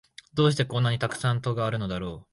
[0.33, 2.27] どうしてこんなにたくさん戸があるのだろう